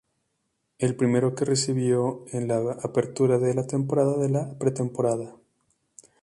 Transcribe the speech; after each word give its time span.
El 0.79 0.95
primero 0.95 1.35
que 1.35 1.45
recibió 1.45 2.25
en 2.31 2.47
la 2.47 2.71
apertura 2.81 3.37
de 3.37 3.53
la 3.53 3.67
temporada 3.67 4.17
de 4.17 4.29
la 4.29 4.49
pretemporada. 4.57 5.35